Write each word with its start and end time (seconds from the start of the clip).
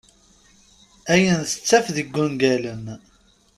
Ayen 1.13 1.41
tettaf 1.49 1.87
deg 1.95 2.17
ungalen. 2.23 2.85